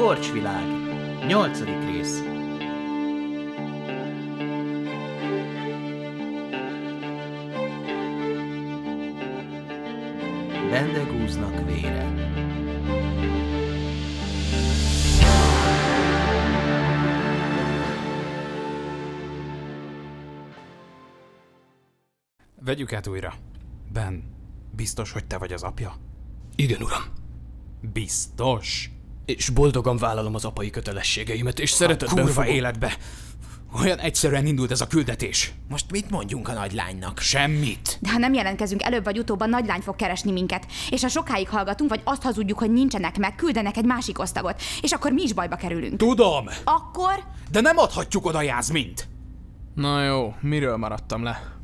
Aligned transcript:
Korcsvilág. 0.00 0.66
Nyolcadik 1.26 1.84
rész. 1.84 2.22
Bendegúznak 10.70 11.66
vére. 11.66 12.14
Vegyük 22.64 22.92
át 22.92 23.06
újra. 23.06 23.34
Ben, 23.92 24.24
biztos, 24.76 25.12
hogy 25.12 25.26
te 25.26 25.38
vagy 25.38 25.52
az 25.52 25.62
apja? 25.62 25.94
Igen, 26.56 26.82
uram. 26.82 27.02
Biztos? 27.92 28.90
És 29.24 29.48
boldogan 29.48 29.96
vállalom 29.96 30.34
az 30.34 30.44
apai 30.44 30.70
kötelességeimet, 30.70 31.58
és 31.58 31.70
szeretetben 31.70 32.24
Kurva 32.24 32.40
fogom- 32.42 32.56
életbe! 32.56 32.96
Olyan 33.80 33.98
egyszerűen 33.98 34.46
indult 34.46 34.70
ez 34.70 34.80
a 34.80 34.86
küldetés. 34.86 35.52
Most 35.68 35.90
mit 35.90 36.10
mondjunk 36.10 36.48
a 36.48 36.52
nagylánynak? 36.52 37.18
Semmit. 37.18 37.98
De 38.00 38.10
ha 38.10 38.18
nem 38.18 38.32
jelentkezünk, 38.34 38.82
előbb 38.82 39.04
vagy 39.04 39.18
utóbb 39.18 39.40
a 39.40 39.46
nagylány 39.46 39.80
fog 39.80 39.96
keresni 39.96 40.32
minket. 40.32 40.66
És 40.90 41.02
ha 41.02 41.08
sokáig 41.08 41.48
hallgatunk, 41.48 41.90
vagy 41.90 42.00
azt 42.04 42.22
hazudjuk, 42.22 42.58
hogy 42.58 42.72
nincsenek 42.72 43.18
meg, 43.18 43.34
küldenek 43.34 43.76
egy 43.76 43.84
másik 43.84 44.18
osztagot. 44.18 44.62
És 44.82 44.92
akkor 44.92 45.12
mi 45.12 45.22
is 45.22 45.32
bajba 45.32 45.56
kerülünk. 45.56 45.96
Tudom, 45.96 46.48
Akkor 46.64 47.24
de 47.50 47.60
nem 47.60 47.78
adhatjuk 47.78 48.26
oda 48.26 48.42
Jászmint. 48.42 49.08
Na 49.74 50.04
jó, 50.04 50.34
miről 50.40 50.76
maradtam 50.76 51.22
le? 51.22 51.59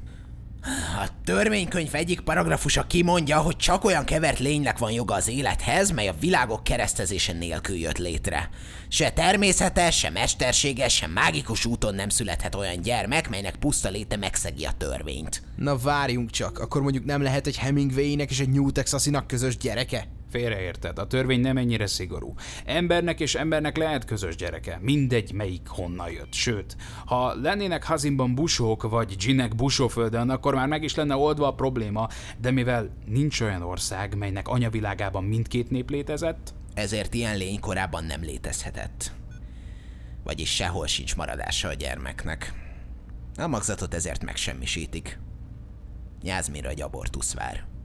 A 0.97 1.09
törvénykönyv 1.25 1.95
egyik 1.95 2.21
paragrafusa 2.21 2.87
kimondja, 2.87 3.39
hogy 3.39 3.57
csak 3.57 3.85
olyan 3.85 4.05
kevert 4.05 4.39
lénynek 4.39 4.79
van 4.79 4.93
joga 4.93 5.15
az 5.15 5.29
élethez, 5.29 5.91
mely 5.91 6.09
a 6.09 6.15
világok 6.21 6.65
keresztezése 6.65 7.33
nélkül 7.33 7.77
jött 7.77 7.99
létre. 7.99 8.51
Se 8.89 9.11
természetes, 9.11 9.99
se 9.99 10.11
mesterséges, 10.11 10.95
se 10.95 11.07
mágikus 11.07 11.65
úton 11.65 11.95
nem 11.95 12.09
születhet 12.09 12.55
olyan 12.55 12.81
gyermek, 12.81 13.29
melynek 13.29 13.57
puszta 13.57 13.89
léte 13.89 14.17
megszegi 14.17 14.65
a 14.65 14.73
törvényt. 14.79 15.43
Na 15.57 15.77
várjunk 15.77 16.31
csak, 16.31 16.59
akkor 16.59 16.83
mondjuk 16.83 17.05
nem 17.05 17.23
lehet 17.23 17.47
egy 17.47 17.57
Hemingway-nek 17.57 18.31
és 18.31 18.41
egy 18.41 18.51
New 18.51 18.71
Texasinak 18.71 19.27
közös 19.27 19.57
gyereke? 19.57 20.16
Félreérted, 20.37 20.99
a 20.99 21.07
törvény 21.07 21.41
nem 21.41 21.57
ennyire 21.57 21.87
szigorú. 21.87 22.35
Embernek 22.65 23.21
és 23.21 23.35
embernek 23.35 23.77
lehet 23.77 24.05
közös 24.05 24.37
gyereke, 24.37 24.79
mindegy 24.83 25.33
melyik 25.33 25.67
honnan 25.67 26.11
jött. 26.11 26.33
Sőt, 26.33 26.77
ha 27.07 27.35
lennének 27.35 27.85
Hazinban 27.85 28.35
busók 28.35 28.83
vagy 28.83 29.17
Ginek 29.17 29.55
busóföldön, 29.55 30.31
akkor 30.31 30.55
már 30.55 30.69
meg 30.69 30.83
is 30.83 30.95
lenne 30.95 31.17
oldva 31.17 31.47
a 31.47 31.55
probléma, 31.55 32.09
de 32.39 32.51
mivel 32.51 32.91
nincs 33.07 33.41
olyan 33.41 33.63
ország, 33.63 34.17
melynek 34.17 34.49
anyavilágában 34.49 35.25
mindkét 35.25 35.71
nép 35.71 35.91
létezett, 35.91 36.55
Ezért 36.75 37.15
ilyen 37.15 37.37
lény 37.37 37.61
korábban 37.61 38.05
nem 38.05 38.21
létezhetett. 38.21 39.13
Vagyis 40.25 40.55
sehol 40.55 40.87
sincs 40.87 41.17
maradása 41.17 41.69
a 41.69 41.73
gyermeknek. 41.73 42.53
A 43.37 43.47
magzatot 43.47 43.95
ezért 43.95 44.25
megsemmisítik. 44.25 45.19
Nyázmira 46.23 46.69
egy 46.69 46.83
abortusz 46.83 47.35
vár. 47.35 47.76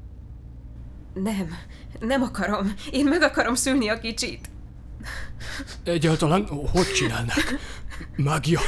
Nem, 1.13 1.57
nem 1.99 2.21
akarom. 2.21 2.73
Én 2.91 3.05
meg 3.05 3.21
akarom 3.21 3.55
szülni 3.55 3.89
a 3.89 3.99
kicsit. 3.99 4.49
Egyáltalán 5.83 6.47
hogy 6.71 6.91
csinálnak? 6.91 7.59
Mágia, 8.15 8.59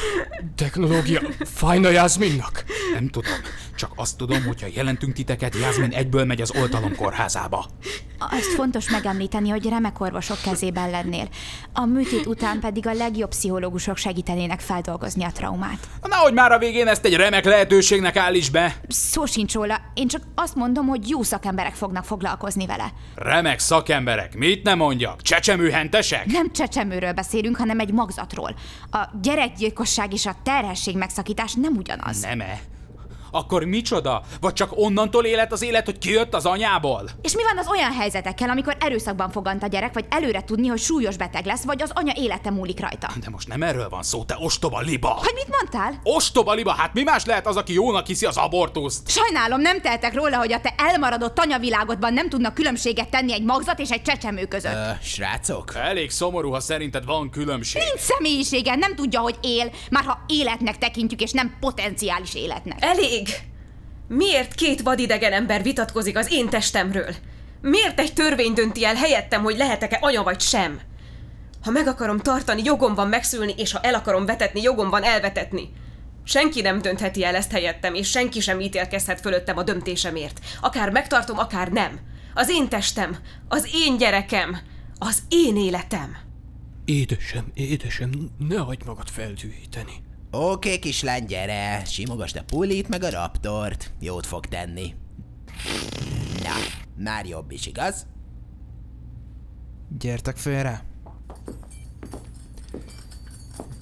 technológia, 0.56 1.22
fájna 1.40 1.90
Jászminnak? 1.90 2.64
nem 2.94 3.08
tudom. 3.08 3.32
Csak 3.76 3.92
azt 3.96 4.18
tudom, 4.18 4.44
hogyha 4.44 4.68
jelentünk 4.74 5.14
titeket, 5.14 5.56
Jászmin 5.56 5.92
egyből 5.92 6.26
megy 6.26 6.42
az 6.42 6.56
oltalom 6.56 6.96
kórházába. 6.96 7.66
azt 8.20 8.54
fontos 8.56 8.90
megemlíteni, 8.90 9.50
hogy 9.50 9.66
remek 9.70 10.00
orvosok 10.00 10.42
kezében 10.42 10.90
lennél. 10.90 11.28
A 11.74 11.86
műtét 11.86 12.26
után 12.26 12.60
pedig 12.60 12.88
a 12.88 12.94
legjobb 12.94 13.30
pszichológusok 13.30 13.98
segítenének 13.98 14.60
feldolgozni 14.60 15.24
a 15.24 15.32
traumát. 15.32 15.88
Na, 16.02 16.16
hogy 16.16 16.34
már 16.34 16.52
a 16.52 16.58
végén 16.58 16.88
ezt 16.88 17.06
egy 17.06 17.16
remek 17.16 17.46
lehetőségnek 17.46 18.16
állíts 18.16 18.52
be. 18.52 18.76
Szó 18.88 19.26
sincs 19.26 19.54
róla, 19.54 19.82
én 19.94 20.08
csak 20.08 20.22
azt 20.36 20.56
mondom, 20.56 20.88
hogy 20.88 21.10
jó 21.10 21.24
szakemberek 21.24 21.74
fognak 21.76 22.06
foglalkozni 22.06 22.66
vele. 22.66 22.94
Remek 23.16 23.60
szakemberek, 23.60 24.36
mit 24.36 24.64
ne 24.64 24.76
mondjak? 24.76 25.22
Csecsemőhentesek? 25.22 26.23
Nem 26.26 26.52
csecsemőről 26.52 27.14
beszélünk, 27.14 27.58
hanem 27.58 27.80
egy 27.80 27.92
magzatról. 27.92 28.56
A 28.92 29.08
gyerekgyilkosság 29.22 30.14
és 30.14 30.26
a 30.26 30.36
terhesség 30.44 30.98
megszakítás 30.98 31.54
nem 31.54 31.76
ugyanaz. 31.76 32.22
Nem-e? 32.22 32.60
Akkor 33.36 33.64
micsoda? 33.64 34.22
Vagy 34.42 34.54
csak 34.54 34.70
onnantól 34.76 35.26
élet 35.26 35.52
az 35.52 35.62
élet, 35.62 35.86
hogy 35.86 35.98
kijött 35.98 36.34
az 36.34 36.46
anyából? 36.46 37.10
És 37.22 37.36
mi 37.36 37.44
van 37.44 37.58
az 37.58 37.68
olyan 37.68 37.92
helyzetekkel, 37.92 38.50
amikor 38.50 38.78
erőszakban 38.80 39.30
fogant 39.32 39.64
a 39.64 39.68
gyerek, 39.68 39.94
vagy 39.94 40.06
előre 40.10 40.44
tudni, 40.44 40.68
hogy 40.68 40.80
súlyos 40.80 41.18
beteg 41.18 41.46
lesz, 41.46 41.64
vagy 41.64 41.82
az 41.82 41.92
anya 41.94 42.14
élete 42.16 42.50
múlik 42.50 42.80
rajta? 42.80 43.08
De 43.20 43.30
most 43.30 43.48
nem 43.48 43.64
erről 43.64 43.90
van 43.90 44.04
szó, 44.04 44.24
te 44.24 44.38
ostoba 44.40 44.80
liba! 44.80 45.08
Hogy 45.10 45.34
mit 45.36 45.58
mondtál? 45.58 46.00
Ostoba 46.04 46.54
liba, 46.54 46.72
hát 46.72 46.94
mi 46.94 47.04
más 47.04 47.26
lehet 47.26 47.48
az, 47.48 47.56
aki 47.56 47.74
jónak 47.74 48.06
hiszi 48.08 48.26
az 48.26 48.38
abortuszt? 48.38 49.10
Sajnálom, 49.10 49.62
nem 49.62 49.82
teltek 49.82 50.14
róla, 50.14 50.38
hogy 50.38 50.54
a 50.54 50.62
te 50.62 50.74
elmaradott 50.78 51.40
anyavilágodban 51.40 52.14
nem 52.14 52.30
tudnak 52.30 52.54
különbséget 52.54 53.10
tenni 53.10 53.34
egy 53.34 53.44
magzat 53.44 53.80
és 53.80 53.90
egy 53.90 54.02
csecsemő 54.02 54.46
között. 54.46 54.74
Ö, 54.74 54.90
srácok? 55.04 55.76
Elég 55.76 56.12
szomorú, 56.12 56.52
ha 56.52 56.60
szerinted 56.60 57.06
van 57.06 57.30
különbség. 57.30 57.82
Nincs 57.82 58.00
személyisége, 58.00 58.76
nem 58.76 58.96
tudja, 58.96 59.20
hogy 59.20 59.36
él, 59.42 59.72
már 59.92 60.04
ha 60.04 60.20
életnek 60.28 60.78
tekintjük, 60.78 61.22
és 61.22 61.32
nem 61.32 61.56
potenciális 61.60 62.36
életnek. 62.36 62.78
Elég! 62.82 63.23
Miért 64.08 64.56
két 64.56 64.82
vadidegen 64.82 65.34
ember 65.34 65.64
vitatkozik 65.64 66.18
az 66.18 66.32
én 66.32 66.50
testemről? 66.50 67.16
Miért 67.62 68.00
egy 68.00 68.14
törvény 68.14 68.54
dönti 68.54 68.86
el 68.86 68.96
helyettem, 68.96 69.44
hogy 69.44 69.58
lehetek-e 69.58 69.98
anya 70.02 70.24
vagy 70.24 70.40
sem? 70.40 70.80
Ha 71.64 71.72
meg 71.72 71.88
akarom 71.88 72.20
tartani, 72.20 72.62
jogom 72.64 72.96
van 72.96 73.08
megszülni, 73.08 73.54
és 73.58 73.72
ha 73.72 73.80
el 73.80 73.94
akarom 73.94 74.26
vetetni, 74.26 74.62
jogom 74.62 74.90
van 74.90 75.04
elvetetni. 75.04 75.70
Senki 76.24 76.62
nem 76.62 76.82
döntheti 76.82 77.24
el 77.24 77.36
ezt 77.36 77.52
helyettem, 77.52 77.94
és 77.94 78.10
senki 78.10 78.40
sem 78.40 78.60
ítélkezhet 78.60 79.20
fölöttem 79.20 79.58
a 79.58 79.64
döntésemért. 79.64 80.40
Akár 80.62 80.90
megtartom, 80.90 81.38
akár 81.38 81.68
nem. 81.68 82.00
Az 82.34 82.50
én 82.50 82.68
testem, 82.70 83.18
az 83.48 83.70
én 83.74 83.98
gyerekem, 83.98 84.58
az 84.98 85.24
én 85.30 85.58
életem. 85.58 86.18
Édesem, 86.86 87.52
édesem, 87.54 88.12
ne 88.38 88.58
hagyd 88.58 88.86
magad 88.86 89.10
feldühíteni. 89.10 89.94
Oké, 90.36 90.80
kislány, 90.80 91.26
gyere, 91.26 91.86
simogasd 91.86 92.36
a 92.36 92.44
pulit 92.44 92.88
meg 92.88 93.04
a 93.04 93.10
raptort. 93.10 93.92
Jót 94.00 94.26
fog 94.26 94.46
tenni. 94.46 94.94
Na, 96.44 96.54
már 97.04 97.26
jobb 97.26 97.52
is, 97.52 97.66
igaz? 97.66 98.06
Gyertek 100.00 100.38
félre! 100.38 100.86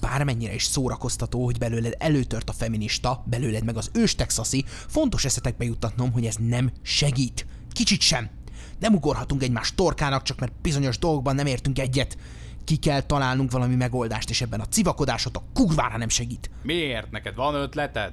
Bármennyire 0.00 0.54
is 0.54 0.64
szórakoztató, 0.64 1.44
hogy 1.44 1.58
belőled 1.58 1.94
előtört 1.98 2.48
a 2.48 2.52
feminista, 2.52 3.24
belőled 3.26 3.64
meg 3.64 3.76
az 3.76 3.90
ős 3.92 4.14
texasi, 4.14 4.64
fontos 4.66 5.24
eszetekbe 5.24 5.64
juttatnom, 5.64 6.12
hogy 6.12 6.26
ez 6.26 6.36
nem 6.38 6.72
segít. 6.82 7.46
Kicsit 7.70 8.00
sem. 8.00 8.30
Nem 8.78 8.94
ugorhatunk 8.94 9.42
egymás 9.42 9.74
torkának, 9.74 10.22
csak 10.22 10.38
mert 10.38 10.60
bizonyos 10.60 10.98
dolgokban 10.98 11.34
nem 11.34 11.46
értünk 11.46 11.78
egyet. 11.78 12.16
Ki 12.64 12.76
kell 12.76 13.00
találnunk 13.00 13.50
valami 13.50 13.74
megoldást, 13.74 14.30
és 14.30 14.40
ebben 14.40 14.60
a 14.60 14.66
civakodásotok 14.66 15.42
kurvára 15.52 15.96
nem 15.96 16.08
segít. 16.08 16.50
Miért? 16.62 17.10
Neked 17.10 17.34
van 17.34 17.54
ötleted? 17.54 18.12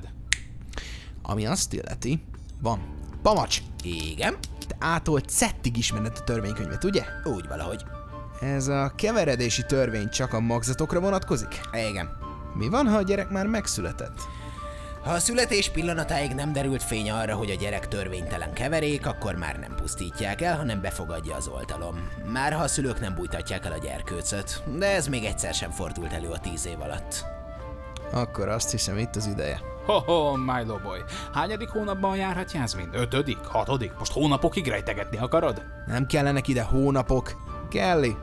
Ami 1.21 1.45
azt 1.45 1.73
illeti, 1.73 2.23
van. 2.61 2.97
Pamacs, 3.21 3.61
Igen, 3.83 4.37
te 4.67 4.75
átolt 4.79 5.29
szettig 5.29 5.77
ismered 5.77 6.17
a 6.19 6.23
törvénykönyvet, 6.23 6.83
ugye? 6.83 7.03
úgy 7.23 7.47
valahogy. 7.47 7.83
Ez 8.39 8.67
a 8.67 8.93
keveredési 8.95 9.63
törvény 9.67 10.09
csak 10.09 10.33
a 10.33 10.39
magzatokra 10.39 10.99
vonatkozik? 10.99 11.59
Igen. 11.89 12.09
Mi 12.53 12.69
van, 12.69 12.87
ha 12.87 12.97
a 12.97 13.01
gyerek 13.01 13.29
már 13.29 13.45
megszületett? 13.47 14.27
Ha 15.03 15.11
a 15.11 15.19
születés 15.19 15.69
pillanatáig 15.69 16.31
nem 16.31 16.53
derült 16.53 16.83
fény 16.83 17.11
arra, 17.11 17.35
hogy 17.35 17.49
a 17.49 17.55
gyerek 17.55 17.87
törvénytelen 17.87 18.53
keverék, 18.53 19.07
akkor 19.07 19.35
már 19.35 19.59
nem 19.59 19.75
pusztítják 19.75 20.41
el, 20.41 20.57
hanem 20.57 20.81
befogadja 20.81 21.35
az 21.35 21.47
oltalom. 21.47 22.09
Már 22.31 22.53
ha 22.53 22.63
a 22.63 22.67
szülők 22.67 22.99
nem 22.99 23.16
bújtatják 23.16 23.66
el 23.66 23.72
a 23.72 23.78
gyerkőcöt, 23.78 24.63
de 24.78 24.96
ez 24.96 25.07
még 25.07 25.23
egyszer 25.23 25.53
sem 25.53 25.72
fordult 25.72 26.13
elő 26.13 26.29
a 26.29 26.40
tíz 26.40 26.67
év 26.67 26.81
alatt. 26.81 27.25
Akkor 28.11 28.47
azt 28.47 28.72
hiszem 28.72 28.97
itt 28.97 29.16
az 29.16 29.28
ideje. 29.28 29.59
Ho-ho, 29.85 30.35
Milo 30.35 30.78
boy. 30.78 30.99
Hányadik 31.34 31.69
hónapban 31.69 32.16
járhat 32.16 32.52
Jászmin? 32.52 32.90
Ötödik? 32.91 33.37
Hatodik? 33.37 33.91
Most 33.99 34.11
hónapokig 34.11 34.67
rejtegetni 34.67 35.17
akarod? 35.17 35.61
Nem 35.87 36.05
kellenek 36.05 36.47
ide 36.47 36.63
hónapok. 36.63 37.31
Kelly, 37.69 38.16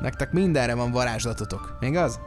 nektek 0.00 0.32
mindenre 0.32 0.74
van 0.74 0.90
varázslatotok, 0.90 1.76
még 1.80 1.96
az? 1.96 2.20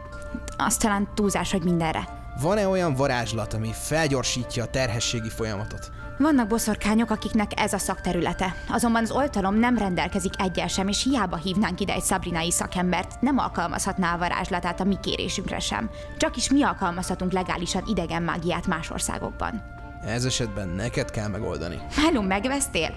Az 0.57 0.77
talán 0.77 1.09
túlzás, 1.13 1.51
hogy 1.51 1.63
mindenre. 1.63 2.22
Van-e 2.41 2.67
olyan 2.67 2.93
varázslat, 2.93 3.53
ami 3.53 3.69
felgyorsítja 3.73 4.63
a 4.63 4.67
terhességi 4.67 5.29
folyamatot? 5.29 5.91
Vannak 6.17 6.47
boszorkányok, 6.47 7.09
akiknek 7.09 7.51
ez 7.55 7.73
a 7.73 7.77
szakterülete. 7.77 8.55
Azonban 8.69 9.03
az 9.03 9.11
oltalom 9.11 9.55
nem 9.55 9.77
rendelkezik 9.77 10.41
egyel 10.41 10.67
sem, 10.67 10.87
és 10.87 11.03
hiába 11.03 11.35
hívnánk 11.35 11.79
ide 11.79 11.93
egy 11.93 12.01
szabrinai 12.01 12.51
szakembert, 12.51 13.21
nem 13.21 13.37
alkalmazhatná 13.37 14.13
a 14.13 14.17
varázslatát 14.17 14.79
a 14.79 14.83
mi 14.83 14.97
kérésünkre 15.01 15.59
sem. 15.59 15.89
Csak 16.17 16.35
is 16.35 16.49
mi 16.49 16.63
alkalmazhatunk 16.63 17.31
legálisan 17.31 17.83
idegen 17.87 18.23
mágiát 18.23 18.67
más 18.67 18.89
országokban. 18.89 19.61
Ez 20.05 20.25
esetben 20.25 20.67
neked 20.67 21.11
kell 21.11 21.27
megoldani. 21.27 21.79
Málum, 21.97 22.25
megvesztél? 22.25 22.95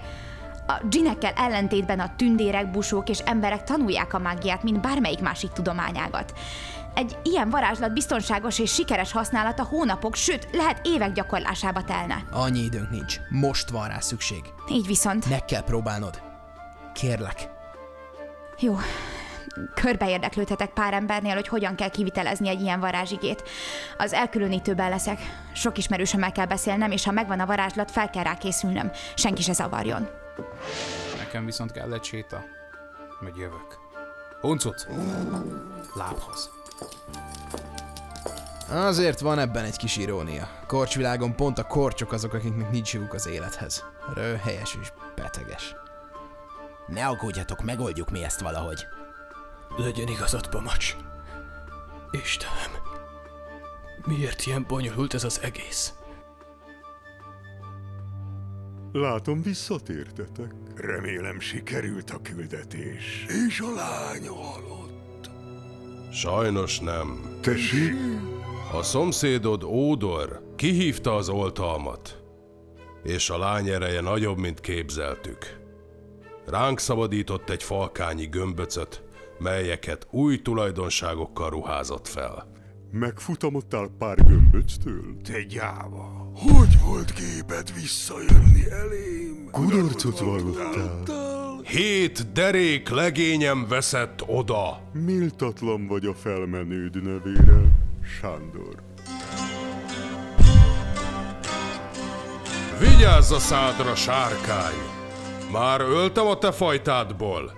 A 0.67 0.81
dzsinekkel 0.83 1.33
ellentétben 1.35 1.99
a 1.99 2.15
tündérek, 2.15 2.71
busók 2.71 3.09
és 3.09 3.19
emberek 3.19 3.63
tanulják 3.63 4.13
a 4.13 4.19
mágiát, 4.19 4.63
mint 4.63 4.81
bármelyik 4.81 5.19
másik 5.19 5.51
tudományágat. 5.51 6.33
Egy 6.97 7.17
ilyen 7.23 7.49
varázslat 7.49 7.93
biztonságos 7.93 8.59
és 8.59 8.73
sikeres 8.73 9.11
használata 9.11 9.63
hónapok, 9.63 10.15
sőt, 10.15 10.47
lehet 10.51 10.79
évek 10.83 11.11
gyakorlásába 11.11 11.83
telne. 11.83 12.23
Annyi 12.31 12.59
időnk 12.59 12.89
nincs. 12.89 13.19
Most 13.29 13.69
van 13.69 13.87
rá 13.87 13.99
szükség. 13.99 14.41
Így 14.69 14.87
viszont. 14.87 15.29
Meg 15.29 15.45
kell 15.45 15.63
próbálnod. 15.63 16.21
Kérlek. 16.93 17.49
Jó. 18.59 18.77
Körbe 19.73 20.09
érdeklődhetek 20.09 20.69
pár 20.69 20.93
embernél, 20.93 21.33
hogy 21.33 21.47
hogyan 21.47 21.75
kell 21.75 21.89
kivitelezni 21.89 22.47
egy 22.47 22.61
ilyen 22.61 22.79
varázsigét. 22.79 23.43
Az 23.97 24.13
elkülönítőben 24.13 24.89
leszek. 24.89 25.19
Sok 25.53 25.77
ismerősömmel 25.77 26.31
kell 26.31 26.45
beszélnem, 26.45 26.91
és 26.91 27.05
ha 27.05 27.11
megvan 27.11 27.39
a 27.39 27.45
varázslat, 27.45 27.91
fel 27.91 28.09
kell 28.09 28.23
rá 28.23 28.37
készülnöm. 28.37 28.91
Senki 29.15 29.41
se 29.41 29.53
zavarjon. 29.53 30.07
Nekem 31.17 31.45
viszont 31.45 31.71
kell 31.71 31.93
egy 31.93 32.03
séta. 32.03 32.43
Meg 33.19 33.35
jövök. 33.35 33.77
Huncut! 34.41 34.87
Lábhoz. 35.93 36.56
Azért 38.69 39.19
van 39.19 39.39
ebben 39.39 39.65
egy 39.65 39.77
kis 39.77 39.97
irónia. 39.97 40.49
Korcsvilágon 40.67 41.35
pont 41.35 41.57
a 41.57 41.63
korcsok 41.63 42.11
azok, 42.11 42.33
akiknek 42.33 42.71
nincs 42.71 42.93
joguk 42.93 43.13
az 43.13 43.27
élethez. 43.27 43.83
Röhelyes 44.13 44.77
és 44.81 44.91
beteges. 45.15 45.75
Ne 46.87 47.05
aggódjatok, 47.05 47.63
megoldjuk 47.63 48.11
mi 48.11 48.23
ezt 48.23 48.39
valahogy. 48.39 48.85
Legyen 49.77 50.07
igazad, 50.07 50.49
Pamacs. 50.49 50.95
Istenem. 52.11 52.71
Miért 54.05 54.45
ilyen 54.45 54.65
bonyolult 54.67 55.13
ez 55.13 55.23
az 55.23 55.39
egész? 55.41 55.93
Látom, 58.91 59.41
visszatértetek. 59.41 60.53
Remélem 60.75 61.39
sikerült 61.39 62.09
a 62.09 62.21
küldetés. 62.21 63.25
És 63.47 63.59
a 63.59 63.73
lány 63.75 64.27
halott. 64.27 64.86
Sajnos 66.17 66.79
nem. 66.79 67.37
Tessék? 67.41 67.93
A 68.73 68.83
szomszédod 68.83 69.63
Ódor 69.63 70.53
kihívta 70.55 71.15
az 71.15 71.29
oltalmat, 71.29 72.21
és 73.03 73.29
a 73.29 73.37
lány 73.37 73.69
ereje 73.69 74.01
nagyobb, 74.01 74.37
mint 74.37 74.59
képzeltük. 74.59 75.59
Ránk 76.45 76.79
szabadított 76.79 77.49
egy 77.49 77.63
falkányi 77.63 78.25
gömböcöt, 78.25 79.03
melyeket 79.39 80.07
új 80.11 80.41
tulajdonságokkal 80.41 81.49
ruházott 81.49 82.07
fel. 82.07 82.51
Megfutamodtál 82.91 83.89
pár 83.97 84.25
gömböctől? 84.25 85.03
Te 85.23 85.43
gyáva. 85.43 86.31
Hogy 86.35 86.79
volt 86.85 87.13
képed 87.13 87.73
visszajönni 87.73 88.71
elém? 88.71 89.49
Kudarcot 89.51 90.19
vallottál. 90.19 91.26
Hét 91.67 92.31
derék 92.31 92.89
legényem 92.89 93.67
veszett 93.67 94.23
oda. 94.25 94.81
Méltatlan 94.93 95.87
vagy 95.87 96.05
a 96.05 96.13
felmenőd 96.13 97.03
nevére, 97.03 97.61
Sándor. 98.19 98.75
Vigyázz 102.79 103.31
a 103.31 103.39
szádra, 103.39 103.95
sárkány! 103.95 104.75
Már 105.51 105.81
öltem 105.81 106.27
a 106.27 106.37
te 106.37 106.51
fajtádból. 106.51 107.51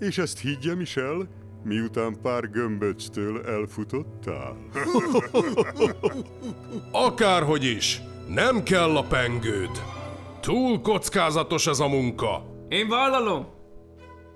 És 0.00 0.18
ezt 0.18 0.40
higgyem 0.40 0.80
is 0.80 0.96
el, 0.96 1.28
miután 1.64 2.20
pár 2.22 2.50
gömböctől 2.50 3.42
elfutottál? 3.46 4.56
Akárhogy 7.06 7.64
is, 7.64 8.00
nem 8.28 8.62
kell 8.62 8.96
a 8.96 9.02
pengőd. 9.02 9.82
Túl 10.40 10.80
kockázatos 10.80 11.66
ez 11.66 11.80
a 11.80 11.88
munka. 11.88 12.55
Én 12.68 12.88
vállalom. 12.88 13.46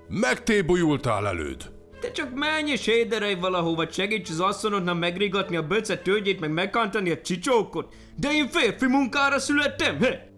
Megtébolyultál 0.08 1.26
előd. 1.26 1.72
Te 2.00 2.10
csak 2.10 2.34
menj 2.34 2.70
és 2.70 2.86
éderej 2.86 3.34
valahova, 3.34 3.90
segíts 3.90 4.30
az 4.30 4.40
asszonyodnak 4.40 4.98
megrigatni 4.98 5.56
a 5.56 5.66
böcet 5.66 6.02
tölgyét, 6.02 6.40
meg 6.40 6.52
megkantani 6.52 7.10
a 7.10 7.20
csicsókot. 7.20 7.94
De 8.16 8.32
én 8.32 8.48
férfi 8.48 8.86
munkára 8.86 9.38
születtem, 9.38 9.98
he? 10.00 10.28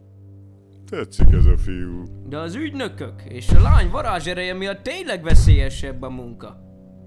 Tetszik 0.90 1.32
ez 1.32 1.44
a 1.44 1.56
fiú. 1.56 2.04
De 2.28 2.38
az 2.38 2.54
ügynökök 2.54 3.22
és 3.28 3.48
a 3.48 3.60
lány 3.60 3.90
varázsereje 3.90 4.54
miatt 4.54 4.82
tényleg 4.82 5.22
veszélyesebb 5.22 6.02
a 6.02 6.10
munka. 6.10 6.56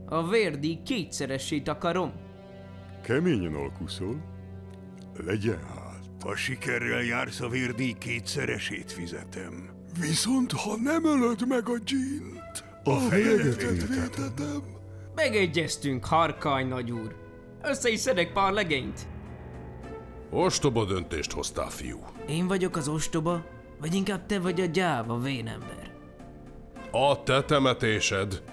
A 0.05 0.29
vérdíj 0.29 0.79
kétszeresét 0.85 1.67
akarom. 1.67 2.13
Keményen 3.03 3.53
alkuszol? 3.53 4.23
Legyen 5.25 5.59
hát. 5.67 6.05
Ha 6.23 6.35
sikerrel 6.35 7.03
jársz 7.03 7.41
a 7.41 7.49
vérdíj 7.49 7.95
kétszeresét 7.99 8.91
fizetem. 8.91 9.74
Viszont 9.99 10.51
ha 10.51 10.75
nem 10.75 11.05
ölöd 11.05 11.47
meg 11.47 11.69
a 11.69 11.77
dzsint, 11.77 12.63
a, 12.83 12.89
a 12.89 12.99
fejedet 12.99 13.61
védhetem. 13.87 14.63
Megegyeztünk, 15.15 16.05
harkány 16.05 16.67
nagyúr. 16.67 17.15
Össze 17.61 17.89
is 17.89 17.99
szedek 17.99 18.33
pár 18.33 18.51
legényt. 18.53 19.07
Ostoba 20.31 20.85
döntést 20.85 21.31
hoztál, 21.31 21.69
fiú. 21.69 21.99
Én 22.27 22.47
vagyok 22.47 22.75
az 22.75 22.87
ostoba, 22.87 23.45
vagy 23.79 23.93
inkább 23.93 24.25
te 24.25 24.39
vagy 24.39 24.61
a 24.61 24.65
gyáva, 24.65 25.17
vénember? 25.19 25.91
A 26.91 27.23
te 27.23 27.43
temetésed. 27.43 28.43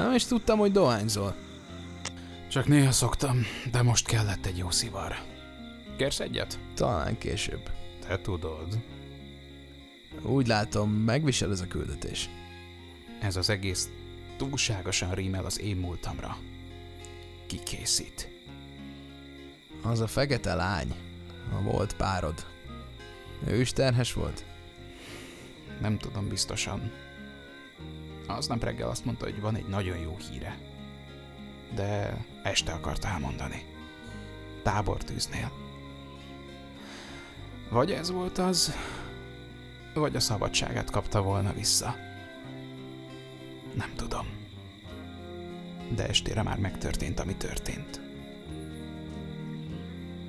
Nem 0.00 0.14
is 0.14 0.24
tudtam, 0.24 0.58
hogy 0.58 0.72
dohányzol. 0.72 1.34
Csak 2.48 2.66
néha 2.66 2.92
szoktam, 2.92 3.42
de 3.70 3.82
most 3.82 4.06
kellett 4.06 4.46
egy 4.46 4.58
jó 4.58 4.70
szivar. 4.70 5.14
Kérsz 5.96 6.20
egyet? 6.20 6.58
Talán 6.74 7.18
később. 7.18 7.70
Te 8.06 8.18
tudod. 8.18 8.78
Úgy 10.22 10.46
látom, 10.46 10.90
megvisel 10.90 11.50
ez 11.50 11.60
a 11.60 11.66
küldetés. 11.66 12.28
Ez 13.20 13.36
az 13.36 13.50
egész 13.50 13.88
túlságosan 14.36 15.14
rímel 15.14 15.44
az 15.44 15.60
én 15.60 15.76
múltamra. 15.76 16.36
Ki 17.46 17.58
készít? 17.58 18.28
Az 19.82 20.00
a 20.00 20.06
fekete 20.06 20.54
lány, 20.54 20.94
a 21.58 21.62
volt 21.62 21.96
párod. 21.96 22.46
Ő 23.46 23.60
is 23.60 23.72
terhes 23.72 24.12
volt? 24.12 24.44
Nem 25.80 25.98
tudom 25.98 26.28
biztosan. 26.28 26.92
Aznap 28.36 28.64
reggel 28.64 28.88
azt 28.88 29.04
mondta, 29.04 29.24
hogy 29.24 29.40
van 29.40 29.56
egy 29.56 29.66
nagyon 29.66 29.98
jó 29.98 30.16
híre. 30.16 30.58
De 31.74 32.16
este 32.42 32.72
akart 32.72 33.04
elmondani. 33.04 33.64
Tábortűznél. 34.62 35.52
Vagy 37.70 37.90
ez 37.90 38.10
volt 38.10 38.38
az, 38.38 38.74
vagy 39.94 40.16
a 40.16 40.20
szabadságát 40.20 40.90
kapta 40.90 41.22
volna 41.22 41.52
vissza. 41.52 41.96
Nem 43.74 43.92
tudom. 43.96 44.26
De 45.94 46.08
estére 46.08 46.42
már 46.42 46.58
megtörtént, 46.58 47.20
ami 47.20 47.34
történt. 47.34 48.00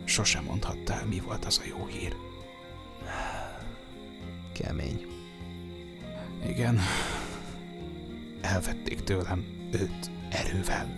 Sosem 0.03 0.43
mondhatta 0.43 0.93
el, 0.93 1.05
mi 1.05 1.19
volt 1.19 1.45
az 1.45 1.61
a 1.63 1.67
jó 1.67 1.85
hír. 1.85 2.15
Kemény. 4.53 5.05
Igen. 6.47 6.79
Elvették 8.51 9.03
tőlem 9.03 9.45
őt 9.71 10.11
erővel. 10.29 10.89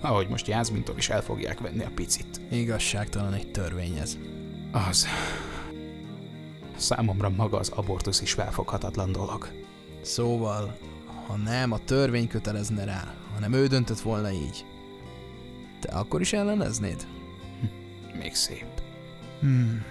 Ahogy 0.00 0.28
most 0.28 0.46
Jászmintól 0.46 0.96
is 0.96 1.08
el 1.08 1.22
fogják 1.22 1.60
venni 1.60 1.84
a 1.84 1.90
picit. 1.94 2.40
Igazságtalan 2.50 3.32
egy 3.32 3.50
törvény 3.50 3.96
ez. 3.96 4.18
Az. 4.72 5.06
Számomra 6.76 7.28
maga 7.28 7.58
az 7.58 7.68
abortusz 7.68 8.20
is 8.20 8.32
felfoghatatlan 8.32 9.12
dolog. 9.12 9.48
Szóval, 10.02 10.78
ha 11.26 11.36
nem 11.36 11.72
a 11.72 11.78
törvény 11.78 12.28
kötelezne 12.28 12.84
rá, 12.84 13.14
hanem 13.34 13.52
ő 13.52 13.66
döntött 13.66 14.00
volna 14.00 14.30
így, 14.30 14.64
te 15.80 15.92
akkor 15.92 16.20
is 16.20 16.32
elleneznéd? 16.32 17.06
Még 18.18 18.34
szép. 18.34 18.66
Hmm. 19.40 19.84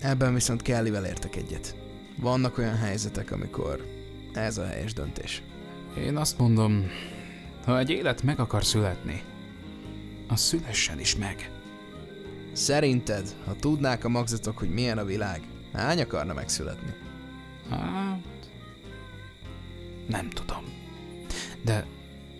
Ebben 0.00 0.34
viszont 0.34 0.62
Kellyvel 0.62 1.04
értek 1.04 1.36
egyet. 1.36 1.76
Vannak 2.18 2.58
olyan 2.58 2.76
helyzetek, 2.76 3.30
amikor 3.30 3.86
ez 4.32 4.58
a 4.58 4.66
helyes 4.66 4.92
döntés. 4.92 5.42
Én 5.98 6.16
azt 6.16 6.38
mondom, 6.38 6.90
ha 7.64 7.78
egy 7.78 7.90
élet 7.90 8.22
meg 8.22 8.40
akar 8.40 8.64
születni, 8.64 9.22
az 10.28 10.40
szülessen 10.40 11.00
is 11.00 11.16
meg. 11.16 11.50
Szerinted, 12.52 13.34
ha 13.44 13.56
tudnák 13.56 14.04
a 14.04 14.08
magzatok, 14.08 14.58
hogy 14.58 14.68
milyen 14.68 14.98
a 14.98 15.04
világ, 15.04 15.42
hány 15.72 16.00
akarna 16.00 16.32
megszületni? 16.32 16.94
Hát... 17.70 18.22
Nem 20.08 20.30
tudom. 20.30 20.64
De 21.64 21.86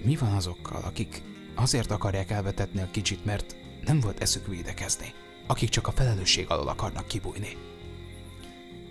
mi 0.04 0.16
van 0.16 0.32
azokkal, 0.32 0.82
akik 0.82 1.22
azért 1.54 1.90
akarják 1.90 2.30
elvetetni 2.30 2.80
a 2.80 2.90
kicsit, 2.90 3.24
mert 3.24 3.56
nem 3.84 4.00
volt 4.00 4.20
eszük 4.20 4.46
védekezni? 4.46 5.12
Akik 5.46 5.68
csak 5.68 5.86
a 5.86 5.92
felelősség 5.92 6.46
alól 6.48 6.68
akarnak 6.68 7.06
kibújni? 7.06 7.56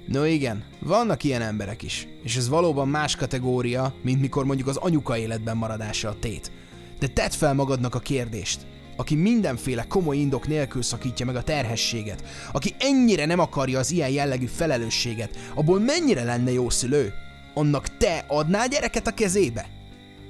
No 0.08 0.26
igen, 0.26 0.64
vannak 0.80 1.24
ilyen 1.24 1.42
emberek 1.42 1.84
is, 1.84 2.08
és 2.24 2.36
ez 2.36 2.50
valóban 2.50 2.88
más 2.88 3.16
kategória, 3.16 3.94
mint 4.02 4.22
mikor 4.22 4.46
mondjuk 4.46 4.68
az 4.68 4.78
anyuka 4.78 5.18
életben 5.18 5.58
maradása 5.58 6.10
a 6.10 6.20
tét. 6.20 6.52
De 7.00 7.08
tedd 7.08 7.30
fel 7.30 7.54
magadnak 7.54 7.96
a 7.96 8.00
kérdést. 8.00 8.66
Aki 8.98 9.16
mindenféle 9.16 9.86
komoly 9.88 10.18
indok 10.18 10.48
nélkül 10.48 10.82
szakítja 10.82 11.26
meg 11.26 11.36
a 11.36 11.44
terhességet, 11.44 12.24
aki 12.52 12.76
ennyire 12.80 13.26
nem 13.26 13.40
akarja 13.40 13.80
az 13.80 13.92
ilyen 13.92 14.10
jellegű 14.10 14.46
felelősséget, 14.46 15.38
abból 15.56 15.80
mennyire 15.80 16.24
lenne 16.24 16.52
jó 16.52 16.70
szülő? 16.70 17.14
Annak 17.54 17.98
te 17.98 18.26
adnál 18.28 18.68
gyereket 18.68 19.08
a 19.08 19.14
kezébe? 19.14 19.66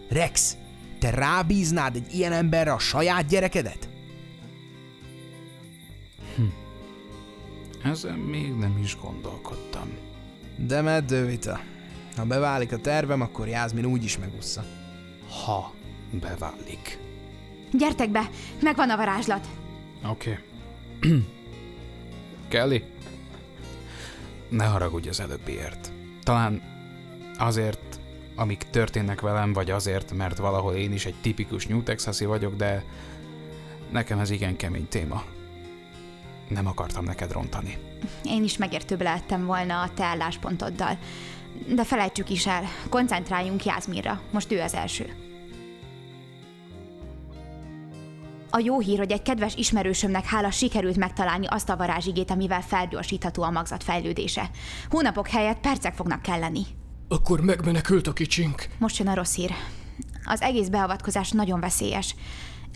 Rex, 0.10 0.58
te 1.00 1.10
rábíznád 1.10 1.96
egy 1.96 2.14
ilyen 2.14 2.32
emberre 2.32 2.72
a 2.72 2.80
saját 2.80 3.28
gyerekedet? 3.28 3.95
Ezen 7.86 8.20
még 8.20 8.54
nem 8.54 8.78
is 8.78 8.98
gondolkodtam. 9.02 9.98
De 10.56 10.82
meddő 10.82 11.26
vita. 11.26 11.60
Ha 12.16 12.26
beválik 12.26 12.72
a 12.72 12.78
tervem, 12.78 13.22
akkor 13.22 13.48
Jászmin 13.48 13.86
úgy 13.86 14.04
is 14.04 14.18
megussza. 14.18 14.64
Ha 15.46 15.74
beválik. 16.12 16.98
Gyertek 17.72 18.10
be, 18.10 18.30
megvan 18.62 18.90
a 18.90 18.98
varázslat. 18.98 19.48
Oké. 20.10 20.40
Okay. 21.00 21.24
Kelly? 22.48 22.84
Ne 24.50 24.66
haragudj 24.66 25.10
az 25.10 25.20
előbbiért. 25.20 25.92
Talán 26.24 26.62
azért, 27.38 28.00
amik 28.36 28.64
történnek 28.70 29.22
velem, 29.22 29.54
vagy 29.54 29.72
azért, 29.72 30.14
mert 30.14 30.38
valahol 30.38 30.74
én 30.74 30.94
is 30.94 31.06
egy 31.06 31.16
tipikus 31.22 31.68
New 31.68 31.84
Texasi 31.84 32.26
vagyok, 32.26 32.56
de 32.56 32.84
nekem 33.92 34.20
ez 34.20 34.30
igen 34.30 34.56
kemény 34.56 34.88
téma. 34.88 35.24
Nem 36.48 36.68
akartam 36.68 37.04
neked 37.04 37.32
rontani. 37.32 37.78
Én 38.24 38.44
is 38.44 38.58
megértőbb 38.58 39.02
lehettem 39.02 39.46
volna 39.46 39.82
a 39.82 39.94
te 39.94 40.04
álláspontoddal. 40.04 40.98
De 41.68 41.84
felejtsük 41.84 42.30
is 42.30 42.48
el, 42.48 42.64
koncentráljunk 42.90 43.66
Jászmirra, 43.66 44.22
most 44.32 44.52
ő 44.52 44.62
az 44.62 44.74
első. 44.74 45.26
A 48.50 48.60
jó 48.60 48.80
hír, 48.80 48.98
hogy 48.98 49.12
egy 49.12 49.22
kedves 49.22 49.56
ismerősömnek 49.56 50.26
hála 50.26 50.52
sikerült 50.52 50.98
megtalálni 50.98 51.48
azt 51.48 51.70
a 51.70 51.76
varázsigét, 51.76 52.32
amivel 52.32 52.62
felgyorsítható 52.62 53.44
a 53.44 53.52
magzat 53.52 53.84
fejlődése. 53.84 54.50
Hónapok 54.90 55.28
helyett 55.28 55.60
percek 55.60 55.94
fognak 55.94 56.22
kelleni. 56.22 56.62
Akkor 57.08 57.42
megmenekült 57.42 58.08
a 58.08 58.14
kicsink. 58.14 58.68
Most 58.80 58.98
jön 58.98 59.08
a 59.08 59.14
rossz 59.14 59.36
hír. 59.36 59.52
Az 60.26 60.42
egész 60.42 60.68
beavatkozás 60.68 61.32
nagyon 61.32 61.60
veszélyes. 61.60 62.16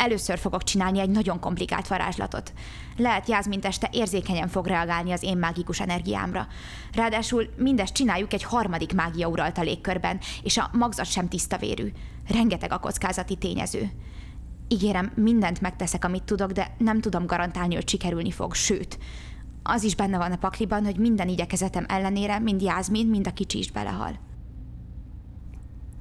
Először 0.02 0.40
fogok 0.40 0.64
csinálni 0.64 1.00
egy 1.00 1.10
nagyon 1.10 1.40
komplikált 1.40 1.88
varázslatot. 1.88 2.54
Lehet 2.98 3.28
Jászmin 3.28 3.60
teste 3.60 3.90
érzékenyen 3.92 4.48
fog 4.48 4.68
reagálni 4.68 5.12
az 5.12 5.24
én 5.24 5.38
mágikus 5.38 5.80
energiámra. 5.80 6.48
Ráadásul 6.94 7.50
mindezt 7.58 7.94
csináljuk 7.94 8.34
egy 8.34 8.44
harmadik 8.44 8.94
mágia 8.94 9.28
uralta 9.28 9.62
légkörben, 9.62 10.20
és 10.44 10.58
a 10.58 10.70
magzat 10.74 11.06
sem 11.06 11.28
tiszta 11.28 11.58
vérű. 11.58 11.92
Rengeteg 12.28 12.72
a 12.72 12.80
kockázati 12.80 13.36
tényező. 13.36 13.92
Ígérem, 14.68 15.12
mindent 15.16 15.62
megteszek, 15.62 16.06
amit 16.06 16.24
tudok, 16.24 16.52
de 16.52 16.76
nem 16.78 17.02
tudom 17.02 17.26
garantálni, 17.26 17.76
hogy 17.76 17.90
sikerülni 17.90 18.32
fog, 18.32 18.54
sőt. 18.54 19.00
Az 19.64 19.84
is 19.84 19.96
benne 19.96 20.18
van 20.18 20.32
a 20.32 20.38
pakliban, 20.38 20.86
hogy 20.86 20.98
minden 20.98 21.28
igyekezetem 21.28 21.86
ellenére 21.88 22.40
mind 22.40 22.62
Jászmin, 22.62 23.08
mind 23.08 23.28
a 23.28 23.34
kicsi 23.34 23.58
is 23.58 23.72
belehal. 23.72 24.20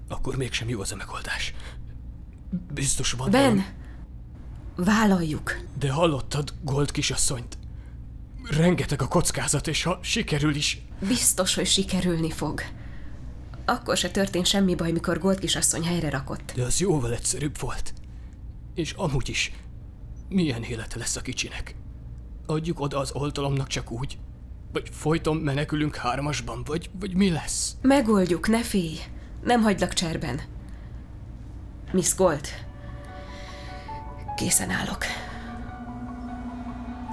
Akkor 0.08 0.36
mégsem 0.36 0.68
jó 0.68 0.80
az 0.80 0.92
a 0.92 0.96
megoldás. 0.96 1.54
Biztos 2.74 3.12
van 3.12 3.30
Ben, 3.30 3.42
valami- 3.42 3.64
vállaljuk. 4.84 5.56
De 5.78 5.90
hallottad 5.90 6.52
Gold 6.62 6.90
kisasszonyt? 6.90 7.58
Rengeteg 8.50 9.02
a 9.02 9.08
kockázat, 9.08 9.66
és 9.66 9.82
ha 9.82 9.98
sikerül 10.02 10.54
is... 10.54 10.82
Biztos, 11.08 11.54
hogy 11.54 11.66
sikerülni 11.66 12.30
fog. 12.30 12.62
Akkor 13.64 13.96
se 13.96 14.10
történt 14.10 14.46
semmi 14.46 14.74
baj, 14.74 14.90
mikor 14.90 15.18
Gold 15.18 15.38
kisasszony 15.38 15.84
helyre 15.84 16.10
rakott. 16.10 16.52
De 16.54 16.62
az 16.62 16.80
jóval 16.80 17.12
egyszerűbb 17.12 17.58
volt. 17.60 17.94
És 18.74 18.92
amúgy 18.92 19.28
is, 19.28 19.52
milyen 20.28 20.62
élete 20.62 20.98
lesz 20.98 21.16
a 21.16 21.20
kicsinek? 21.20 21.74
Adjuk 22.46 22.80
oda 22.80 22.98
az 22.98 23.12
oltalomnak 23.12 23.66
csak 23.66 23.90
úgy? 23.90 24.18
Vagy 24.72 24.88
folyton 24.92 25.36
menekülünk 25.36 25.96
hármasban, 25.96 26.62
vagy, 26.64 26.90
vagy 27.00 27.14
mi 27.14 27.30
lesz? 27.30 27.76
Megoldjuk, 27.82 28.48
ne 28.48 28.62
félj. 28.62 28.98
Nem 29.44 29.62
hagylak 29.62 29.92
cserben. 29.92 30.40
Miss 31.92 32.14
Gold. 32.14 32.67
Készen 34.38 34.70
állok. 34.70 35.04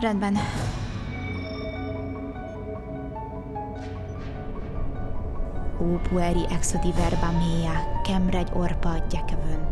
Rendben. 0.01 0.37
Ó 5.81 5.97
pueri 6.09 6.45
exodi 6.49 6.91
verba 6.91 7.31
mea, 7.31 8.01
kemregy 8.03 8.49
orpa 8.53 9.05
gyekövön. 9.09 9.67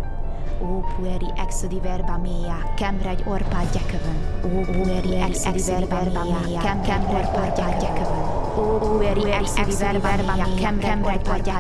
Ó 0.62 0.79
pueri 0.79 1.31
exodi 1.36 1.79
verba 1.79 2.17
mea, 2.17 2.74
kemregy 2.75 3.24
orpa 3.27 3.57
gyekövön. 3.72 4.17
Ó 4.43 4.62
pueri 4.72 5.15
exodi 5.15 5.63
verba 5.63 6.24
mea, 6.24 6.62
kemregy 6.62 7.13
orpa 7.13 7.53
gyekövön. 7.55 8.32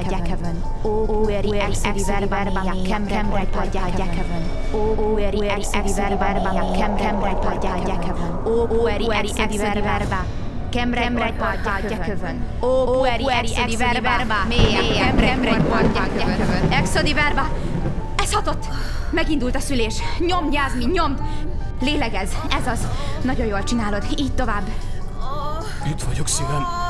Gyekövön. 0.09 0.63
Ó 0.83 1.05
pueri 1.05 1.59
exodi 1.59 2.03
verba 2.03 2.63
mea, 2.63 2.81
kemregy 2.87 3.27
orpa 3.31 3.63
gyekövön. 3.71 4.51
Ó 4.73 4.93
pueri 4.93 5.49
exodi 5.49 5.93
verba 5.93 6.53
mea, 6.53 6.71
kemregy 6.71 7.15
orpa 7.23 7.57
gyekövön. 7.85 8.41
Ó 8.45 8.65
pueri 8.65 9.11
exodi 9.11 9.57
verba 9.57 10.25
Kemregy 10.73 11.33
partja 11.37 11.99
kövön. 11.99 12.45
Ó, 12.61 12.83
pueri 12.85 13.31
exodi 13.31 13.75
verba, 14.01 14.35
mélyen, 14.47 15.15
kemregy 15.15 15.63
partja 15.63 16.01
kövön. 16.37 16.71
Exodi 16.71 17.13
verba, 17.13 17.49
ez 18.15 18.33
hatott! 18.33 18.65
Megindult 19.11 19.55
a 19.55 19.59
szülés. 19.59 19.95
Nyomd, 20.19 20.53
Jászmin, 20.53 20.89
nyomd! 20.89 21.21
Lélegez, 21.81 22.29
ez 22.59 22.67
az. 22.67 22.87
Nagyon 23.21 23.45
jól 23.45 23.63
csinálod, 23.63 24.03
így 24.17 24.33
tovább. 24.33 24.63
Itt 25.87 26.01
vagyok, 26.01 26.27
szívem. 26.27 26.82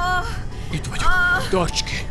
Itt 0.74 0.86
vagyok. 0.86 1.12
Tarts 1.50 1.84
ki! 1.84 2.08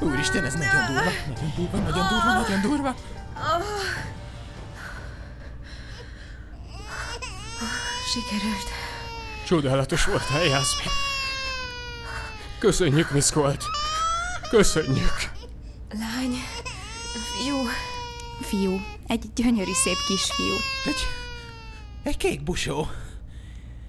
Úristen, 0.00 0.44
ez 0.44 0.54
nagyon 0.54 0.86
durva, 0.86 1.10
nagyon 1.28 1.52
durva, 1.56 1.78
nagyon 1.78 2.08
durva, 2.08 2.32
nagyon 2.32 2.60
durva. 2.60 2.94
Sikerült. 8.12 8.68
Csodálatos 9.46 10.04
volt, 10.04 10.22
hely, 10.22 10.48
Jászmin. 10.48 10.92
Köszönjük, 12.58 13.10
Miss 13.10 13.30
Gold. 13.30 13.62
Köszönjük. 14.50 15.30
Lány, 15.90 16.34
fiú, 17.36 17.56
Fiú, 18.40 18.80
egy 19.06 19.32
gyönyörű 19.34 19.72
szép 19.72 19.96
kisfiú. 20.06 20.54
Egy, 20.84 21.06
egy 22.02 22.16
kék 22.16 22.42
busó. 22.42 22.88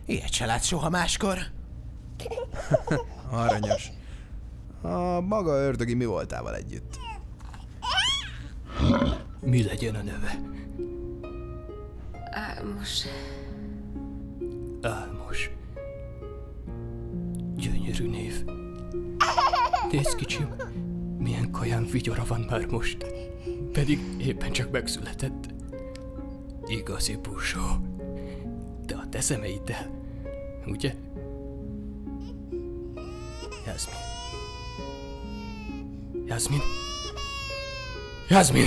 Ilyet 0.05 0.33
se 0.33 0.45
látsz 0.45 0.65
soha 0.65 0.89
máskor. 0.89 1.37
Aranyos. 3.31 3.91
A 4.81 5.19
maga 5.19 5.51
ördögi 5.51 5.93
mi 5.93 6.05
voltával 6.05 6.55
együtt? 6.55 6.99
Mi 9.39 9.63
legyen 9.63 9.95
a 9.95 10.01
neve? 10.01 10.39
Álmos. 12.31 13.05
Álmos. 14.81 15.51
Gyönyörű 17.55 18.09
név. 18.09 18.45
Nézd 19.91 20.15
kicsim, 20.15 20.55
milyen 21.17 21.51
kaján 21.51 21.85
vigyora 21.85 22.23
van 22.27 22.39
már 22.49 22.65
most. 22.65 23.05
Pedig 23.71 23.99
éppen 24.17 24.51
csak 24.51 24.71
megszületett. 24.71 25.47
Igazi 26.67 27.15
busó. 27.15 27.61
De 28.85 28.95
a 28.95 29.09
te 29.09 29.21
szemeiddel, 29.21 29.89
ugye? 30.65 30.95
Jászmin. 33.79 34.00
Jászmin. 36.25 36.59
Jászmin! 38.29 38.65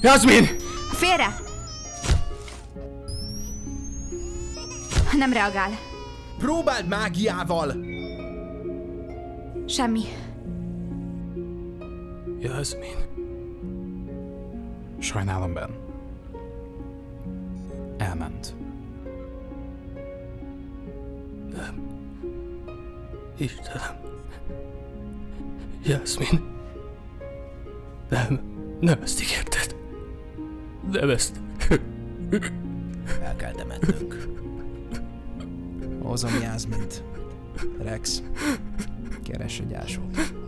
Jászmin! 0.00 0.44
Félre! 0.90 1.34
Nem 5.16 5.32
reagál. 5.32 5.70
Próbáld 6.38 6.88
mágiával! 6.88 7.76
Semmi. 9.66 10.02
Jászmin. 12.38 12.96
Sajnálom, 14.98 15.52
Ben. 15.52 15.70
Elment. 17.98 18.54
Nem. 21.52 21.86
Istenem. 23.36 24.00
Jászmin. 25.84 26.50
Nem. 28.10 28.40
Nem 28.80 29.02
ezt 29.02 29.22
ígérted. 29.22 29.76
Nem 30.90 31.10
ezt. 31.10 31.40
El 33.22 33.36
kell 33.36 33.52
temetnünk. 33.52 34.26
Hozom 36.02 36.40
Jászmint. 36.42 37.02
Rex, 37.78 38.22
keres 39.22 39.60
egy 39.60 39.74
ásót. 39.74 40.41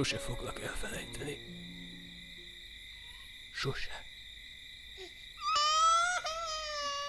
Sose 0.00 0.18
foglak 0.18 0.60
elfelejteni. 0.60 1.38
Sose. 3.52 4.04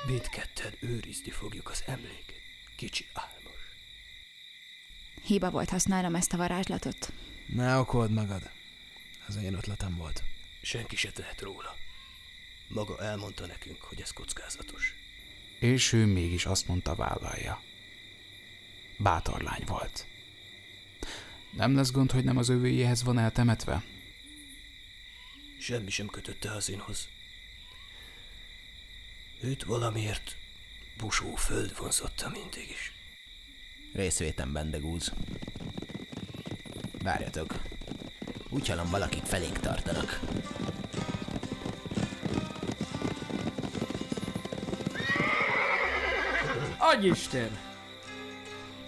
Mindketten 0.08 0.74
őrizni 0.80 1.32
fogjuk 1.32 1.70
az 1.70 1.84
emléket, 1.86 2.42
kicsi 2.76 3.06
álmos. 3.14 3.60
Hiba 5.24 5.50
volt 5.50 5.70
használnom 5.70 6.16
ezt 6.16 6.34
a 6.34 6.38
varázslatot. 6.38 7.14
Ne 7.48 7.78
okold 7.78 8.12
magad. 8.12 8.52
Ez 9.28 9.36
én 9.36 9.54
ötletem 9.54 9.96
volt. 9.98 10.24
Senki 10.62 10.96
se 10.96 11.12
tehet 11.12 11.42
róla. 11.42 11.76
Maga 12.68 13.04
elmondta 13.04 13.46
nekünk, 13.46 13.82
hogy 13.82 14.02
ez 14.02 14.12
kockázatos. 14.12 14.94
És 15.60 15.94
ő 15.94 16.06
mégis 16.06 16.46
azt 16.46 16.68
mondta 16.68 16.96
vállalja. 16.96 17.62
Bátor 18.98 19.42
lány 19.42 19.64
volt. 19.66 20.10
Nem 21.52 21.76
lesz 21.76 21.92
gond, 21.92 22.12
hogy 22.12 22.24
nem 22.24 22.38
az 22.38 22.50
övéjéhez 22.50 23.04
van 23.04 23.18
eltemetve? 23.18 23.84
Semmi 25.60 25.90
sem 25.90 26.08
kötötte 26.08 26.52
az 26.52 26.70
énhoz. 26.70 27.08
Őt 29.42 29.64
valamiért 29.64 30.36
busó 30.98 31.36
föld 31.36 31.78
vonzotta 31.78 32.30
mindig 32.30 32.70
is. 32.70 32.92
Részvétem, 33.94 34.54
Bendegúz. 34.54 35.14
Várjatok. 37.04 37.62
Úgy 38.50 38.68
hallom, 38.68 38.90
valakik 38.90 39.24
felénk 39.24 39.60
tartanak. 39.60 40.20
Agyisten! 46.78 47.58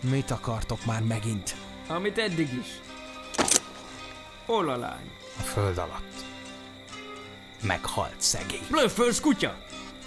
Mit 0.01 0.31
akartok 0.31 0.85
már 0.85 1.01
megint? 1.01 1.55
Amit 1.93 2.17
eddig 2.17 2.53
is. 2.53 2.67
Hol 4.45 4.69
a 4.69 4.77
lány? 4.77 5.11
A 5.39 5.41
föld 5.41 5.77
alatt. 5.77 6.25
Meghalt 7.61 8.21
szegény. 8.21 8.65
Blöffölsz, 8.69 9.19
kutya! 9.19 9.55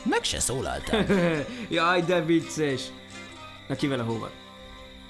Meg 0.03 0.25
se 0.25 0.41
szólaltál. 0.41 1.07
Jaj, 1.69 2.03
de 2.03 2.25
vicces. 2.25 2.83
Na 3.69 3.75
ki 3.75 3.87
vele 3.87 4.03
hova? 4.03 4.31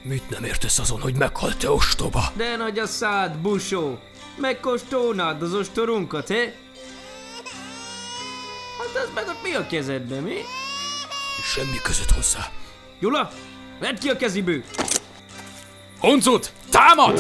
Mit 0.03 0.31
nem 0.31 0.45
értesz 0.45 0.79
azon, 0.79 1.01
hogy 1.01 1.15
meghalt 1.15 1.59
te 1.59 1.71
ostoba? 1.71 2.25
De 2.35 2.57
nagy 2.57 2.79
a 2.79 2.87
szád, 2.87 3.37
busó! 3.37 3.99
Megkóstolnád 4.37 5.43
az 5.43 5.55
ostorunkat, 5.55 6.29
he? 6.29 6.55
Hát 8.79 9.03
ez 9.05 9.09
meg 9.15 9.29
ott 9.29 9.43
mi 9.43 9.55
a 9.55 9.67
kezedben, 9.67 10.23
mi? 10.23 10.37
Semmi 11.43 11.81
között 11.83 12.11
hozzá. 12.11 12.51
Gyula, 13.01 13.31
vedd 13.81 13.99
ki 13.99 14.09
a 14.09 14.17
keziből! 14.17 14.63
Honcut! 15.99 16.53
Támad! 16.71 17.19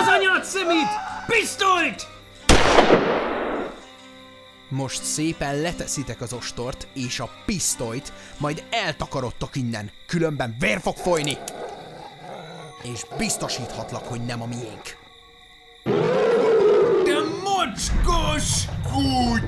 Az 0.00 0.06
anyád 0.06 0.44
szemét! 0.44 0.88
Pisztolyt! 1.26 2.06
Most 4.68 5.04
szépen 5.04 5.60
leteszitek 5.60 6.20
az 6.20 6.32
ostort 6.32 6.86
és 6.94 7.20
a 7.20 7.30
pisztolyt, 7.46 8.12
majd 8.38 8.62
eltakarodtok 8.70 9.56
innen, 9.56 9.90
különben 10.06 10.56
vér 10.58 10.80
fog 10.80 10.96
folyni! 10.96 11.38
És 12.82 13.04
biztosíthatlak, 13.18 14.06
hogy 14.06 14.24
nem 14.24 14.42
a 14.42 14.46
miénk. 14.46 14.96
De 17.04 17.18
mocskos! 17.42 18.64
Még 18.96 19.40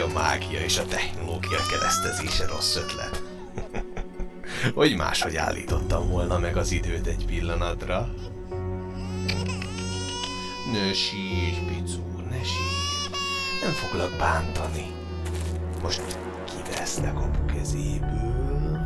hogy 0.00 0.10
a 0.10 0.18
mágia 0.18 0.60
és 0.60 0.78
a 0.78 0.84
technológia 0.84 1.58
keresztezése 1.70 2.46
rossz 2.46 2.76
ötlet. 2.76 3.22
hogy 4.74 4.96
máshogy 4.96 5.36
állítottam 5.36 6.08
volna 6.08 6.38
meg 6.38 6.56
az 6.56 6.72
időt 6.72 7.06
egy 7.06 7.26
pillanatra. 7.26 8.08
Ne 10.72 10.92
sírj, 10.92 11.58
Picu, 11.66 12.00
ne 12.30 12.42
sírj. 12.42 13.14
Nem 13.62 13.72
foglak 13.72 14.16
bántani. 14.18 14.86
Most 15.82 16.02
kiveszlek 16.44 17.16
apu 17.16 17.44
kezéből. 17.54 18.78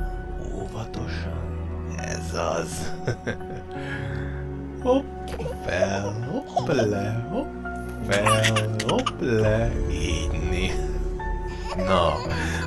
Óvatosan. 0.55 1.94
Ez 1.96 2.35
az. 2.35 2.92
hopp 4.83 5.29
fel, 5.66 6.29
hopp 6.55 6.68
le, 6.68 7.27
hopp 7.31 7.64
fel, 8.09 8.74
hopp 8.88 9.20
le. 9.20 9.72
Így 9.90 10.31
né. 10.50 10.92
Na, 11.76 12.16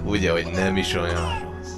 ugye, 0.04 0.32
hogy 0.32 0.48
nem 0.54 0.78
is 0.78 0.94
olyan 0.94 1.40
rossz. 1.40 1.72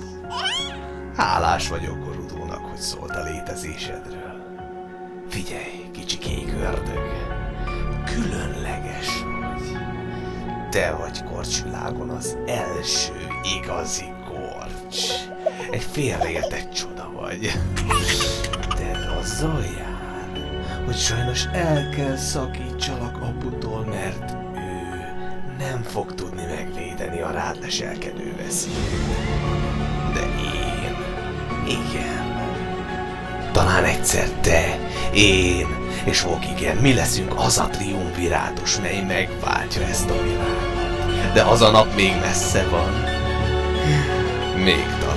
Hálás 1.15 1.67
vagyok 1.69 2.03
Gorudónak, 2.05 2.65
hogy 2.65 2.79
szólt 2.79 3.15
a 3.15 3.23
létezésedről. 3.23 4.43
Figyelj, 5.29 5.89
kicsi 5.93 6.17
kék 6.17 6.53
ördög. 6.61 7.27
Különleges 8.05 9.07
vagy. 9.23 9.77
Te 10.69 10.91
vagy 10.91 11.23
korcsvilágon 11.23 12.09
az 12.09 12.37
első 12.47 13.27
igazi 13.57 14.13
korcs. 14.27 15.11
Egy 15.71 15.83
félreértett 15.91 16.71
csoda 16.73 17.11
vagy. 17.19 17.51
De 18.77 19.15
azzal 19.19 19.63
jár, 19.77 20.29
hogy 20.85 20.97
sajnos 20.97 21.45
el 21.45 21.89
kell 21.89 22.15
szakítsalak 22.15 23.21
aputól, 23.21 23.85
mert 23.85 24.48
nem 25.59 25.83
fog 25.83 26.15
tudni 26.15 26.45
megvédeni 26.45 27.21
a 27.21 27.31
rád 27.31 27.59
leselkedő 27.61 28.35
veszélyt. 28.37 28.75
De 30.13 30.19
én, 30.19 30.97
igen. 31.67 32.37
Talán 33.51 33.83
egyszer 33.83 34.29
te, 34.29 34.79
én 35.13 35.67
és 36.05 36.21
Vokigen 36.21 36.77
mi 36.77 36.93
leszünk 36.93 37.33
az 37.37 37.57
a 37.57 37.67
triumvirátus, 37.67 38.79
mely 38.79 39.03
megváltja 39.07 39.81
ezt 39.81 40.09
a 40.09 40.21
világot. 40.23 41.33
De 41.33 41.41
az 41.41 41.61
a 41.61 41.71
nap 41.71 41.95
még 41.95 42.15
messze 42.19 42.67
van. 42.67 42.91
Még 44.63 44.85
találkozunk, 44.99 45.08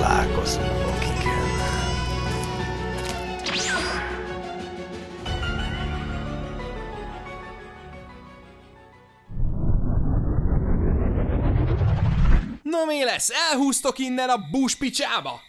lesz? 13.27 13.51
Elhúztok 13.51 13.97
innen 13.99 14.29
a 14.29 14.37
búspicsába? 14.51 15.41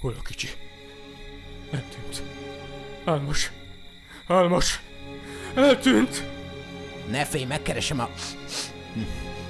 Hol 0.00 0.16
a 0.18 0.22
kicsi? 0.22 0.48
Eltűnt. 1.70 2.22
Álmos. 3.04 3.50
Álmos. 4.26 4.80
Eltűnt. 5.54 6.22
Ne 7.10 7.24
félj, 7.24 7.44
megkeresem 7.44 8.00
a... 8.00 8.08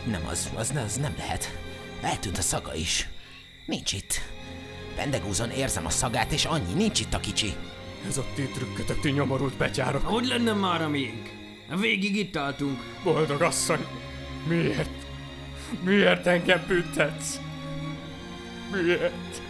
Nem 0.04 0.26
az, 0.26 0.50
az, 0.54 0.72
az 0.84 0.96
nem 0.96 1.14
lehet. 1.18 1.58
Eltűnt 2.00 2.38
a 2.38 2.42
szaga 2.42 2.74
is. 2.74 3.08
Nincs 3.66 3.92
itt. 3.92 4.20
Pendegúzon 4.94 5.50
érzem 5.50 5.86
a 5.86 5.90
szagát, 5.90 6.32
és 6.32 6.44
annyi, 6.44 6.72
nincs 6.72 7.00
itt 7.00 7.14
a 7.14 7.20
kicsi. 7.20 7.54
Ez 8.06 8.18
a 8.18 8.24
ti 8.34 8.42
trükkötök, 8.42 9.00
ti 9.00 9.10
nyomorult 9.10 9.56
betyárok. 9.56 10.06
Hogy 10.06 10.26
lenne 10.26 10.52
már 10.52 10.82
a 10.82 10.88
miénk? 10.88 11.30
Végig 11.80 12.16
itt 12.16 12.36
álltunk. 12.36 12.78
Boldog 13.02 13.42
asszony. 13.42 13.86
Miért? 14.46 15.03
Miért 15.82 16.26
engem 16.26 16.64
büntetsz? 16.66 17.40
Miért? 18.72 19.42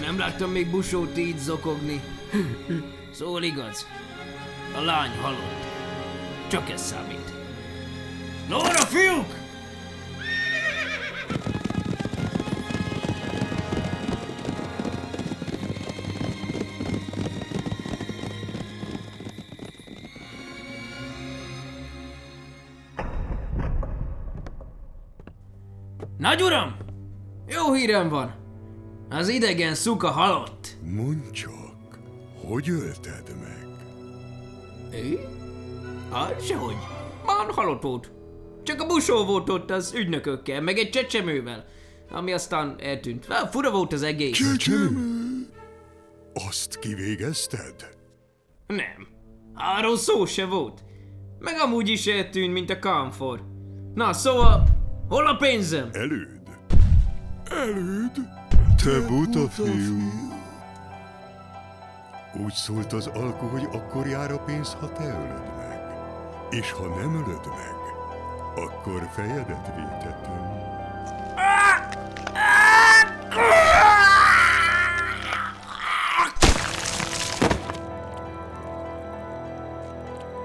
Nem 0.00 0.18
láttam 0.18 0.50
még 0.50 0.70
busót 0.70 1.18
így 1.18 1.38
zokogni. 1.38 2.00
Szól 3.12 3.42
igaz. 3.42 3.86
A 4.76 4.80
lány 4.80 5.10
halott. 5.20 5.64
Csak 6.48 6.70
ez 6.70 6.82
számít. 6.82 7.32
Nóra, 8.48 8.85
Nagy 26.36 26.44
uram! 26.44 26.76
Jó 27.48 27.72
hírem 27.72 28.08
van! 28.08 28.34
Az 29.10 29.28
idegen 29.28 29.74
szuka 29.74 30.10
halott. 30.10 30.76
Mondd 30.82 31.30
csak, 31.32 31.98
hogy 32.46 32.70
ölted 32.70 33.36
meg? 33.40 33.66
Ő? 34.92 35.18
Hát 36.12 36.46
sehogy. 36.46 36.76
Már 37.26 37.50
halott 37.50 37.82
volt. 37.82 38.10
Csak 38.62 38.80
a 38.80 38.86
busó 38.86 39.24
volt 39.24 39.48
ott 39.48 39.70
az 39.70 39.94
ügynökökkel, 39.94 40.60
meg 40.60 40.78
egy 40.78 40.90
csecsemővel, 40.90 41.64
ami 42.10 42.32
aztán 42.32 42.76
eltűnt. 42.78 43.26
Well, 43.28 43.46
fura 43.46 43.70
volt 43.70 43.92
az 43.92 44.02
egész. 44.02 44.36
Csecsemő? 44.36 45.48
Azt 46.48 46.78
kivégezted? 46.78 47.96
Nem. 48.66 49.06
Arról 49.54 49.96
szó 49.96 50.24
se 50.24 50.44
volt. 50.44 50.84
Meg 51.38 51.54
amúgy 51.58 51.88
is 51.88 52.06
eltűnt, 52.06 52.52
mint 52.52 52.70
a 52.70 52.78
kamfor. 52.78 53.42
Na, 53.94 54.12
szóval, 54.12 54.75
hol 55.08 55.26
a 55.26 55.36
pénzem? 55.36 55.88
Előd? 55.92 56.28
Előd? 57.50 58.14
Te 58.84 59.06
buta 59.08 59.48
fiú! 59.48 59.98
Úgy 62.44 62.52
szólt 62.52 62.92
az 62.92 63.06
alku, 63.06 63.46
hogy 63.46 63.68
akkor 63.72 64.06
jár 64.06 64.32
a 64.32 64.38
pénz, 64.38 64.76
ha 64.80 64.92
te 64.92 65.04
ölöd 65.04 65.56
meg. 65.56 65.80
És 66.50 66.70
ha 66.70 66.86
nem 66.86 67.14
ölöd 67.14 67.46
meg, 67.46 67.74
akkor 68.54 69.08
fejedet 69.14 69.72
vétetem. 69.76 70.64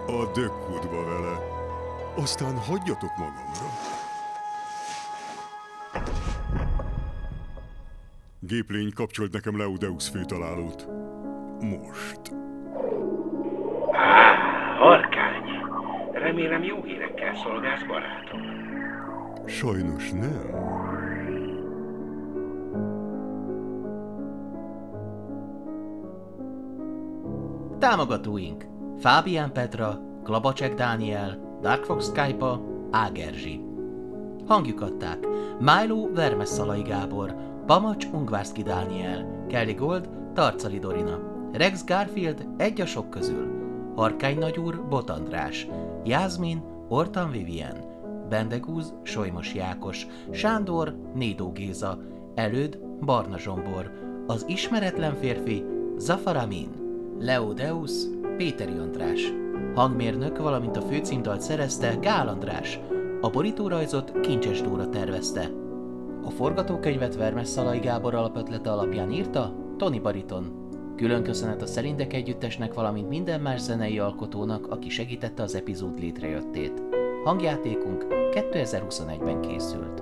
A 0.08 0.32
dökkudba 0.34 1.06
vele. 1.06 1.38
Aztán 2.16 2.58
hagyjatok 2.58 3.18
magamra. 3.18 3.71
Géplény, 8.52 8.94
kapcsolt 8.94 9.34
nekem 9.34 9.58
Leudeus 9.58 10.10
főtalálót. 10.10 10.88
Most. 11.60 12.22
Harkány! 14.78 15.44
Remélem 16.12 16.64
jó 16.64 16.84
hírekkel 16.84 17.36
szolgálsz, 17.36 17.84
barátom. 17.84 18.42
Sajnos 19.46 20.12
nem. 20.12 20.70
Támogatóink 27.80 28.66
Fábián 29.00 29.52
Petra, 29.52 30.00
Klabacsek 30.24 30.74
Dániel, 30.74 31.58
Dark 31.62 31.84
Fox 31.84 32.06
Skype, 32.06 32.60
Ágerzsi. 32.92 33.62
Hangjuk 34.48 34.82
adták 34.82 35.28
Milo 35.60 36.14
Vermesszalai 36.14 36.82
Gábor, 36.82 37.51
Pamacs 37.66 38.06
Ungvárszki 38.14 38.62
Dániel, 38.64 39.46
Kelly 39.48 39.74
Gold, 39.74 40.10
Tarcali 40.34 40.80
Dorina, 40.80 41.20
Rex 41.52 41.86
Garfield 41.86 42.48
egy 42.58 42.82
a 42.82 42.86
sok 42.86 43.10
közül, 43.10 43.48
Harkány 43.96 44.38
Nagyúr 44.38 44.88
Bot 44.90 45.10
András, 45.10 45.68
Jászmin 46.04 46.64
Ortan 46.90 47.32
Vivien, 47.32 47.76
Bendegúz 48.30 48.94
Solymos 49.04 49.54
Jákos, 49.54 50.08
Sándor 50.32 50.96
Nédó 51.14 51.52
Géza, 51.52 51.98
Előd 52.36 52.80
Barna 53.06 53.38
Zsombor, 53.38 53.92
az 54.28 54.46
ismeretlen 54.48 55.16
férfi 55.16 55.66
Zafaramin, 55.98 56.70
Leodeus 57.20 57.92
Péteri 58.38 58.78
András, 58.78 59.34
hangmérnök, 59.76 60.38
valamint 60.38 60.78
a 60.78 60.82
főcímdalt 60.82 61.42
szerezte 61.42 61.96
Gál 62.02 62.28
András, 62.28 62.80
a 63.22 63.30
borítórajzot 63.30 64.20
Kincses 64.20 64.62
Dóra 64.62 64.90
tervezte. 64.90 65.61
A 66.24 66.30
forgatókönyvet 66.30 67.16
Vermesszalai 67.16 67.80
Gábor 67.80 68.16
alapötlete 68.16 68.72
alapján 68.72 69.12
írta 69.12 69.56
Tony 69.78 70.02
Bariton. 70.02 70.70
Külön 70.96 71.24
köszönet 71.24 71.62
a 71.62 71.66
Szerindek 71.66 72.14
Együttesnek, 72.14 72.74
valamint 72.74 73.10
minden 73.10 73.42
más 73.42 73.62
zenei 73.62 74.00
alkotónak, 74.00 74.68
aki 74.68 74.90
segítette 74.90 75.44
az 75.44 75.56
epizód 75.56 76.00
létrejöttét. 76.00 76.82
Hangjátékunk 77.24 78.06
2021-ben 78.32 79.42
készült. 79.42 80.01